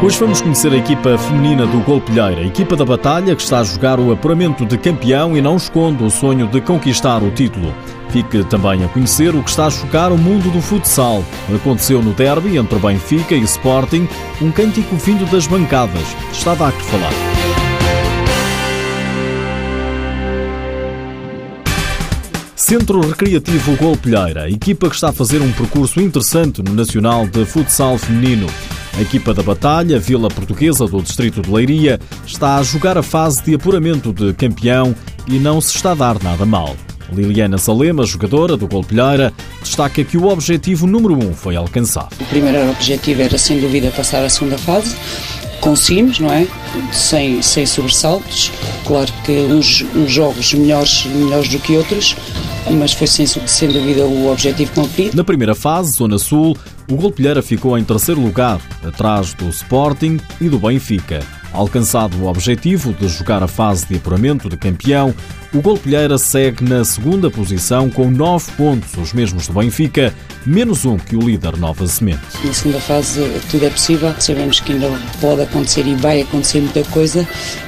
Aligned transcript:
Hoje 0.00 0.16
vamos 0.20 0.40
conhecer 0.40 0.72
a 0.72 0.76
equipa 0.76 1.18
feminina 1.18 1.66
do 1.66 1.80
Golpilheira, 1.80 2.46
equipa 2.46 2.76
da 2.76 2.84
Batalha 2.84 3.34
que 3.34 3.42
está 3.42 3.58
a 3.58 3.64
jogar 3.64 3.98
o 3.98 4.12
apuramento 4.12 4.64
de 4.64 4.78
campeão 4.78 5.36
e 5.36 5.42
não 5.42 5.56
esconde 5.56 6.04
o 6.04 6.08
sonho 6.08 6.46
de 6.46 6.60
conquistar 6.60 7.20
o 7.20 7.32
título. 7.32 7.74
Fique 8.10 8.44
também 8.44 8.84
a 8.84 8.88
conhecer 8.88 9.34
o 9.34 9.42
que 9.42 9.50
está 9.50 9.66
a 9.66 9.70
chocar 9.70 10.12
o 10.12 10.16
mundo 10.16 10.52
do 10.52 10.62
futsal. 10.62 11.24
Aconteceu 11.52 12.00
no 12.00 12.12
derby 12.12 12.56
entre 12.56 12.78
Benfica 12.78 13.34
e 13.34 13.42
Sporting, 13.42 14.08
um 14.40 14.52
cântico 14.52 14.94
vindo 14.94 15.28
das 15.32 15.48
bancadas. 15.48 16.06
Está 16.32 16.52
a 16.52 16.70
que 16.70 16.82
falar. 16.84 17.12
Centro 22.54 23.00
Recreativo 23.00 23.76
Golpilheira, 23.76 24.48
equipa 24.48 24.88
que 24.88 24.94
está 24.94 25.08
a 25.08 25.12
fazer 25.12 25.42
um 25.42 25.50
percurso 25.50 26.00
interessante 26.00 26.62
no 26.62 26.72
Nacional 26.72 27.26
de 27.26 27.44
Futsal 27.44 27.98
Feminino. 27.98 28.46
A 28.98 29.02
equipa 29.02 29.32
da 29.32 29.44
Batalha, 29.44 30.00
Vila 30.00 30.28
Portuguesa 30.28 30.84
do 30.88 31.00
Distrito 31.00 31.40
de 31.40 31.48
Leiria, 31.48 32.00
está 32.26 32.56
a 32.56 32.62
jogar 32.64 32.98
a 32.98 33.02
fase 33.02 33.40
de 33.44 33.54
apuramento 33.54 34.12
de 34.12 34.34
campeão 34.34 34.92
e 35.28 35.38
não 35.38 35.60
se 35.60 35.76
está 35.76 35.92
a 35.92 35.94
dar 35.94 36.20
nada 36.20 36.44
mal. 36.44 36.74
Liliana 37.12 37.58
Salema, 37.58 38.04
jogadora 38.04 38.56
do 38.56 38.66
Golpilheira, 38.66 39.32
destaca 39.62 40.02
que 40.02 40.18
o 40.18 40.26
objetivo 40.26 40.84
número 40.84 41.14
um 41.14 41.32
foi 41.32 41.54
alcançado. 41.54 42.12
O 42.20 42.24
primeiro 42.24 42.68
objetivo 42.70 43.22
era, 43.22 43.38
sem 43.38 43.60
dúvida, 43.60 43.92
passar 43.92 44.24
a 44.24 44.28
segunda 44.28 44.58
fase. 44.58 44.96
Conseguimos, 45.60 46.18
não 46.18 46.32
é? 46.32 46.46
Sem, 46.92 47.42
sem 47.42 47.66
sobressaltos. 47.66 48.50
Claro 48.86 49.12
que 49.24 49.32
uns, 49.32 49.84
uns 49.94 50.10
jogos 50.10 50.54
melhores, 50.54 51.04
melhores 51.06 51.48
do 51.48 51.58
que 51.58 51.76
outros, 51.76 52.16
mas 52.70 52.92
foi 52.92 53.06
sem, 53.06 53.26
sem 53.26 53.68
dúvida 53.68 54.04
o 54.04 54.30
objetivo 54.30 54.72
cumprido. 54.72 55.16
Na 55.16 55.24
primeira 55.24 55.54
fase, 55.54 55.92
Zona 55.92 56.18
Sul, 56.18 56.56
o 56.90 56.96
Golpilheira 56.96 57.42
ficou 57.42 57.76
em 57.76 57.84
terceiro 57.84 58.20
lugar, 58.20 58.60
atrás 58.84 59.34
do 59.34 59.48
Sporting 59.48 60.18
e 60.40 60.48
do 60.48 60.58
Benfica. 60.58 61.37
Alcançado 61.52 62.16
o 62.18 62.26
objetivo 62.26 62.92
de 62.92 63.08
jogar 63.08 63.42
a 63.42 63.48
fase 63.48 63.86
de 63.86 63.96
apuramento 63.96 64.48
de 64.48 64.56
campeão, 64.56 65.14
o 65.52 65.62
Golpilheira 65.62 66.18
segue 66.18 66.62
na 66.62 66.84
segunda 66.84 67.30
posição 67.30 67.88
com 67.88 68.10
9 68.10 68.52
pontos, 68.52 68.94
os 68.98 69.14
mesmos 69.14 69.46
do 69.46 69.54
Benfica, 69.54 70.14
menos 70.44 70.84
um 70.84 70.98
que 70.98 71.16
o 71.16 71.20
líder 71.20 71.56
Nova 71.56 71.86
Semente. 71.86 72.20
Na 72.44 72.52
segunda 72.52 72.80
fase 72.80 73.22
tudo 73.50 73.64
é 73.64 73.70
possível, 73.70 74.14
sabemos 74.18 74.60
que 74.60 74.72
ainda 74.72 74.90
pode 75.20 75.42
acontecer 75.42 75.86
e 75.86 75.94
vai 75.94 76.20
acontecer 76.20 76.60
muita 76.60 76.84
coisa, 76.84 77.26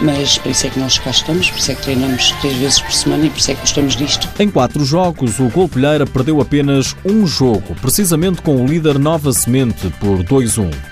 mas 0.00 0.36
por 0.36 0.50
isso 0.50 0.66
é 0.66 0.70
que 0.70 0.78
nós 0.78 0.98
cá 0.98 1.10
estamos, 1.10 1.50
por 1.50 1.58
isso 1.58 1.72
é 1.72 1.74
que 1.74 1.82
treinamos 1.82 2.30
três 2.42 2.56
vezes 2.58 2.80
por 2.80 2.92
semana 2.92 3.26
e 3.26 3.30
por 3.30 3.38
isso 3.38 3.50
é 3.50 3.54
que 3.54 3.60
gostamos 3.62 3.96
disto. 3.96 4.28
Em 4.38 4.50
quatro 4.50 4.84
jogos, 4.84 5.40
o 5.40 5.48
Golpilheira 5.48 6.06
perdeu 6.06 6.40
apenas 6.42 6.94
um 7.04 7.26
jogo, 7.26 7.74
precisamente 7.80 8.42
com 8.42 8.62
o 8.62 8.66
líder 8.66 8.98
Nova 8.98 9.32
Semente 9.32 9.88
por 9.98 10.22
2-1. 10.22 10.91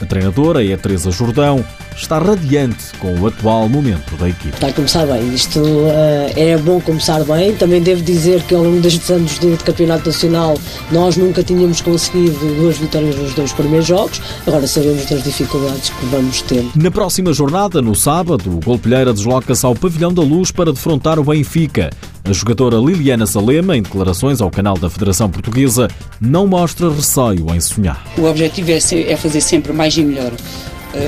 A 0.00 0.06
treinadora 0.06 0.64
é 0.64 0.72
a 0.72 0.78
Teresa 0.78 1.10
Jordão, 1.10 1.62
está 1.94 2.18
radiante 2.18 2.96
com 2.98 3.14
o 3.20 3.26
atual 3.26 3.68
momento 3.68 4.16
da 4.16 4.30
equipe. 4.30 4.54
Está 4.54 4.68
a 4.68 4.72
começar 4.72 5.06
bem, 5.06 5.34
isto 5.34 5.60
uh, 5.60 6.32
é 6.36 6.56
bom 6.56 6.80
começar 6.80 7.22
bem. 7.24 7.54
Também 7.54 7.82
devo 7.82 8.02
dizer 8.02 8.42
que 8.44 8.54
ao 8.54 8.62
longo 8.62 8.80
destes 8.80 9.10
anos 9.10 9.38
de, 9.38 9.54
de, 9.54 9.62
Campeonato 9.62 10.06
Nacional 10.06 10.56
nós 10.90 11.18
nunca 11.18 11.42
tínhamos 11.42 11.82
conseguido 11.82 12.38
duas 12.54 12.78
vitórias 12.78 13.14
nos 13.14 13.34
dois 13.34 13.52
primeiros 13.52 13.86
jogos, 13.86 14.22
agora 14.46 14.66
sabemos 14.66 15.04
das 15.04 15.22
dificuldades 15.22 15.90
que 15.90 16.06
vamos 16.06 16.40
ter. 16.42 16.64
Na 16.74 16.90
próxima 16.90 17.34
jornada, 17.34 17.82
no 17.82 17.94
sábado, 17.94 18.50
o 18.50 18.60
Golpilheira 18.64 19.12
desloca-se 19.12 19.66
ao 19.66 19.74
Pavilhão 19.74 20.14
da 20.14 20.22
Luz 20.22 20.50
para 20.50 20.72
defrontar 20.72 21.18
o 21.18 21.24
Benfica. 21.24 21.90
A 22.30 22.32
jogadora 22.32 22.76
Liliana 22.76 23.26
Salema, 23.26 23.76
em 23.76 23.82
declarações 23.82 24.40
ao 24.40 24.48
canal 24.52 24.78
da 24.78 24.88
Federação 24.88 25.28
Portuguesa, 25.28 25.88
não 26.20 26.46
mostra 26.46 26.88
receio 26.88 27.52
em 27.52 27.58
sonhar. 27.58 28.06
O 28.16 28.22
objetivo 28.22 28.70
é, 28.70 28.78
ser, 28.78 29.10
é 29.10 29.16
fazer 29.16 29.40
sempre 29.40 29.72
mais 29.72 29.96
e 29.96 30.04
melhor. 30.04 30.30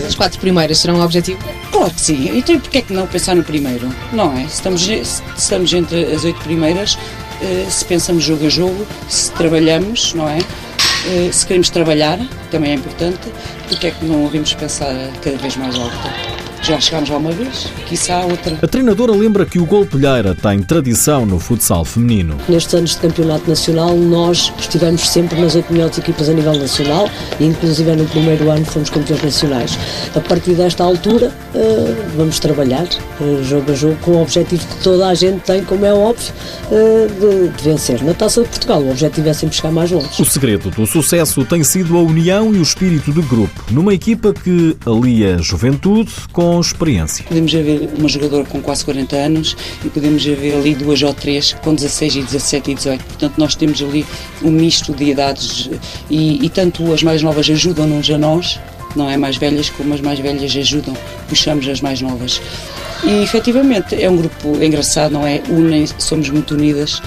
As 0.05 0.17
quatro 0.17 0.41
primeiras 0.41 0.79
serão 0.79 0.97
o 0.99 1.05
objetivo? 1.05 1.39
Claro 1.71 1.93
que 1.93 2.01
sim. 2.01 2.37
Então 2.37 2.59
porquê 2.59 2.79
é 2.79 2.83
que 2.83 2.93
não 2.93 3.07
pensar 3.07 3.37
no 3.37 3.45
primeiro? 3.45 3.89
Não 4.13 4.37
é? 4.37 4.49
Se 4.49 4.55
estamos, 4.55 4.89
estamos 5.39 5.73
entre 5.73 6.07
as 6.13 6.25
oito 6.25 6.41
primeiras, 6.41 6.99
eh, 7.41 7.67
se 7.71 7.85
pensamos 7.85 8.25
jogo 8.25 8.47
a 8.47 8.49
jogo, 8.49 8.85
se 9.09 9.31
trabalhamos, 9.31 10.15
não 10.15 10.29
é? 10.29 10.39
Eh, 11.07 11.31
se 11.31 11.47
queremos 11.47 11.71
trabalhar, 11.71 12.19
também 12.51 12.73
é 12.73 12.75
importante, 12.75 13.21
porque 13.69 13.87
é 13.87 13.91
que 13.93 14.05
não 14.05 14.25
ouvimos 14.25 14.55
pensar 14.55 14.93
cada 15.23 15.37
vez 15.37 15.57
mais 15.57 15.77
alto? 15.77 16.52
Já 16.63 16.79
chegámos 16.79 17.11
lá 17.11 17.17
uma 17.17 17.33
vez, 17.33 17.67
quiçá 17.89 18.21
outra. 18.21 18.57
A 18.63 18.69
treinadora 18.69 19.11
lembra 19.11 19.45
que 19.45 19.59
o 19.59 19.67
Golpilheira 19.67 20.33
tem 20.33 20.63
tradição 20.63 21.27
no 21.27 21.41
futsal 21.41 21.85
feminino. 21.85 22.37
Nestes 22.49 22.73
anos 22.75 22.91
de 22.91 22.99
campeonato 22.99 23.51
nacional, 23.51 23.97
nós 23.97 24.53
estivemos 24.57 25.09
sempre 25.09 25.41
nas 25.41 25.57
oito 25.57 25.73
melhores 25.73 25.99
equipas 25.99 26.29
a 26.29 26.33
nível 26.33 26.55
nacional, 26.55 27.11
e 27.41 27.47
inclusive 27.47 27.97
no 27.97 28.05
primeiro 28.05 28.49
ano 28.49 28.65
fomos 28.65 28.91
campeões 28.91 29.21
nacionais. 29.25 29.77
A 30.15 30.21
partir 30.21 30.55
desta 30.55 30.85
altura, 30.85 31.33
uh, 31.53 32.17
vamos 32.17 32.39
trabalhar 32.39 32.87
uh, 33.21 33.43
jogo 33.43 33.73
a 33.73 33.75
jogo 33.75 33.97
com 33.97 34.13
o 34.13 34.23
objetivo 34.23 34.65
que 34.65 34.85
toda 34.85 35.09
a 35.09 35.15
gente 35.15 35.41
tem, 35.41 35.65
como 35.65 35.85
é 35.85 35.93
óbvio, 35.93 36.33
de, 36.71 37.49
de, 37.49 37.65
vencer. 37.65 38.01
Na 38.05 38.15
Taça 38.15 38.41
de 38.41 38.49
Portugal, 38.49 38.81
o 38.81 38.91
objetivo 38.91 39.29
é 39.29 39.33
sempre 39.33 39.57
chegar 39.57 39.73
mais 39.73 39.91
longe. 39.91 40.23
O 40.23 40.25
segredo 40.25 40.71
do 40.71 40.87
sucesso 40.87 41.45
tem 41.45 41.65
sido 41.65 41.99
a 41.99 42.03
união 42.03 42.55
e 42.55 42.59
o 42.59 42.63
espírito 42.63 43.13
de 43.13 43.21
grupo, 43.23 43.65
numa 43.73 43.93
equipa 43.93 44.33
que 44.33 44.77
alia 44.87 45.39
juventude 45.39 46.13
com 46.33 46.52
com 46.53 46.61
experiência. 46.61 47.25
Podemos 47.25 47.55
haver 47.55 47.89
uma 47.97 48.09
jogadora 48.09 48.45
com 48.45 48.61
quase 48.61 48.85
40 48.85 49.17
anos 49.17 49.57
e 49.83 49.89
podemos 49.89 50.23
haver 50.27 50.55
ali 50.55 50.75
duas 50.75 51.03
ou 51.03 51.15
três 51.15 51.55
com 51.55 51.75
16 51.75 52.17
e 52.17 52.23
17 52.23 52.71
e 52.71 52.75
18. 52.75 53.05
Portanto, 53.05 53.35
nós 53.39 53.55
temos 53.55 53.83
ali 53.83 54.05
um 54.43 54.51
misto 54.51 54.93
de 54.93 55.05
idades 55.05 55.71
e, 56.11 56.45
e 56.45 56.49
tanto 56.51 56.93
as 56.93 57.03
mais 57.03 57.23
novas 57.23 57.49
ajudam-nos 57.49 58.11
a 58.11 58.19
nós, 58.19 58.61
não 58.95 59.09
é 59.09 59.17
mais 59.17 59.39
velhas, 59.39 59.71
como 59.71 59.95
as 59.95 60.03
mais 60.03 60.19
velhas 60.19 60.55
ajudam, 60.55 60.95
puxamos 61.27 61.67
as 61.67 61.81
mais 61.81 62.03
novas. 62.03 62.43
E 63.03 63.23
efetivamente 63.23 64.01
é 64.01 64.09
um 64.11 64.17
grupo 64.17 64.63
engraçado, 64.63 65.13
não 65.13 65.27
é? 65.27 65.43
Unem, 65.49 65.87
somos 65.99 66.29
muito 66.29 66.55
unidas 66.55 67.01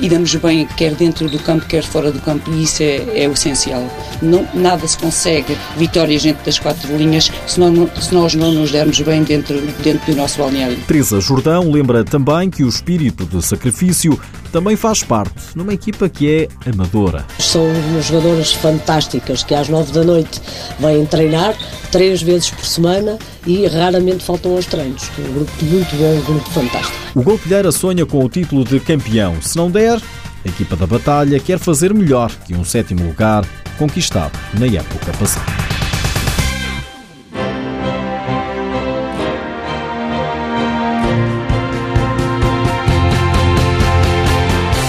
e 0.00 0.08
damos 0.08 0.34
bem, 0.36 0.66
quer 0.76 0.94
dentro 0.94 1.28
do 1.28 1.38
campo, 1.38 1.66
quer 1.66 1.82
fora 1.82 2.10
do 2.10 2.20
campo, 2.20 2.50
e 2.52 2.62
isso 2.62 2.82
é, 2.82 3.24
é 3.24 3.28
o 3.28 3.32
essencial. 3.32 3.86
Não, 4.20 4.46
nada 4.54 4.86
se 4.86 4.96
consegue 4.96 5.56
vitórias 5.76 6.22
dentro 6.22 6.44
das 6.44 6.58
quatro 6.58 6.96
linhas 6.96 7.30
se, 7.46 7.58
não, 7.58 7.88
se 8.00 8.14
nós 8.14 8.34
não 8.34 8.52
nos 8.52 8.70
dermos 8.70 9.00
bem 9.00 9.22
dentro, 9.22 9.60
dentro 9.82 10.12
do 10.12 10.16
nosso 10.16 10.38
balneário. 10.38 10.76
Teresa 10.86 11.20
Jordão 11.20 11.70
lembra 11.70 12.04
também 12.04 12.50
que 12.50 12.64
o 12.64 12.68
espírito 12.68 13.24
de 13.24 13.44
sacrifício 13.44 14.18
também 14.52 14.76
faz 14.76 15.02
parte 15.02 15.32
numa 15.54 15.72
equipa 15.72 16.08
que 16.08 16.48
é 16.64 16.70
amadora. 16.70 17.24
São 17.38 17.66
jogadoras 18.02 18.52
fantásticas 18.52 19.42
que 19.42 19.54
às 19.54 19.68
nove 19.68 19.92
da 19.92 20.04
noite 20.04 20.40
vêm 20.78 21.04
treinar 21.06 21.56
três 21.90 22.22
vezes 22.22 22.50
por 22.50 22.64
semana 22.64 23.18
e 23.46 23.66
raramente 23.66 24.24
faltam 24.24 24.54
aos 24.54 24.66
treinos. 24.66 25.10
Um 25.18 25.32
grupo 25.32 25.64
muito 25.64 25.96
bom, 25.96 26.14
um 26.14 26.22
grupo 26.22 26.50
fantástico. 26.50 26.96
O 27.14 27.22
Golpilheira 27.22 27.72
sonha 27.72 28.06
com 28.06 28.24
o 28.24 28.28
título 28.28 28.64
de 28.64 28.78
campeão. 28.78 29.40
Se 29.40 29.56
não 29.56 29.70
der, 29.70 30.00
a 30.44 30.48
equipa 30.48 30.76
da 30.76 30.86
Batalha 30.86 31.40
quer 31.40 31.58
fazer 31.58 31.94
melhor 31.94 32.30
que 32.46 32.54
um 32.54 32.64
sétimo 32.64 33.04
lugar 33.04 33.44
conquistado 33.78 34.38
na 34.58 34.66
época 34.66 35.12
passada. 35.18 35.61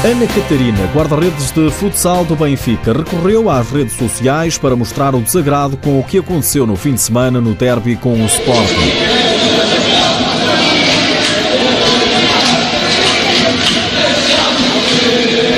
Ana 0.06 0.28
Catarina, 0.28 0.86
guarda-redes 0.94 1.50
de 1.54 1.72
futsal 1.72 2.26
do 2.26 2.36
Benfica, 2.36 2.92
recorreu 2.92 3.50
às 3.50 3.72
redes 3.72 3.96
sociais 3.96 4.58
para 4.58 4.76
mostrar 4.76 5.16
o 5.16 5.22
desagrado 5.22 5.78
com 5.78 5.98
o 5.98 6.04
que 6.04 6.18
aconteceu 6.18 6.68
no 6.68 6.76
fim 6.76 6.94
de 6.94 7.00
semana 7.00 7.40
no 7.40 7.54
derby 7.54 7.96
com 7.96 8.12
o 8.12 8.26
Sporting. 8.26 8.92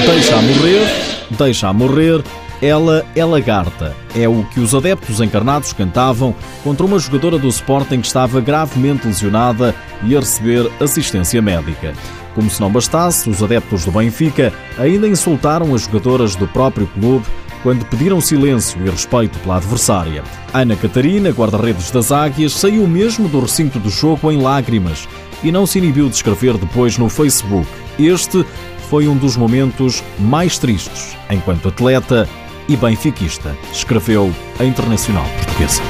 Deixa 0.06 0.36
a 0.36 0.42
morrer, 0.44 0.88
deixa 1.32 1.68
a 1.68 1.74
morrer, 1.74 2.24
ela 2.62 3.04
é 3.16 3.26
lagarta. 3.26 3.96
É 4.16 4.30
o 4.30 4.44
que 4.54 4.60
os 4.60 4.76
adeptos 4.76 5.22
encarnados 5.22 5.74
cantavam 5.74 6.36
contra 6.64 6.86
uma 6.86 7.00
jogadora 7.00 7.40
do 7.40 7.48
Sporting 7.48 8.00
que 8.00 8.06
estava 8.06 8.40
gravemente 8.42 9.08
lesionada 9.08 9.74
e 10.04 10.16
a 10.16 10.20
receber 10.20 10.72
assistência 10.80 11.42
médica. 11.42 11.96
Como 12.36 12.50
se 12.50 12.60
não 12.60 12.70
bastasse, 12.70 13.30
os 13.30 13.42
adeptos 13.42 13.86
do 13.86 13.92
Benfica 13.92 14.54
ainda 14.78 15.08
insultaram 15.08 15.74
as 15.74 15.84
jogadoras 15.84 16.36
do 16.36 16.48
próprio 16.48 16.86
clube 16.88 17.26
quando 17.64 17.86
pediram 17.86 18.22
silêncio 18.22 18.80
e 18.86 18.90
respeito 18.90 19.40
pela 19.40 19.56
adversária. 19.56 20.24
Ana 20.54 20.76
Catarina, 20.76 21.32
guarda-redes 21.32 21.90
das 21.90 22.12
Águias, 22.12 22.54
saiu 22.54 22.86
mesmo 22.88 23.28
do 23.28 23.40
recinto 23.40 23.80
do 23.80 23.90
jogo 23.90 24.32
em 24.32 24.40
lágrimas 24.40 25.08
e 25.42 25.52
não 25.52 25.66
se 25.66 25.80
inibiu 25.80 26.08
de 26.08 26.16
escrever 26.16 26.58
depois 26.58 26.98
no 27.00 27.10
Facebook. 27.10 27.68
Este 27.98 28.46
foi 28.90 29.08
um 29.08 29.18
dos 29.18 29.36
momentos 29.36 30.04
mais 30.20 30.60
tristes 30.60 31.18
enquanto 31.32 31.70
atleta 31.70 32.30
e 32.68 32.76
benfiquista, 32.76 33.56
escreveu 33.72 34.32
a 34.60 34.64
Internacional 34.64 35.26
Portuguesa. 35.38 35.82